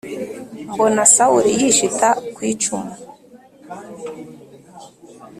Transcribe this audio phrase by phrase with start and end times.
[0.71, 2.91] mbona Sawuli yishita ku icumu